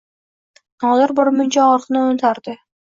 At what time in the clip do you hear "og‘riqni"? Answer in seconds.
1.77-2.05